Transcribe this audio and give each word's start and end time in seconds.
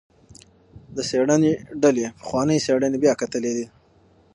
د 0.95 0.97
څیړنې 1.09 1.53
ډلې 1.81 2.05
پخوانۍ 2.19 2.57
څیړنې 2.65 2.97
بیا 3.03 3.13
کتلي 3.21 3.51
دي. 3.57 3.65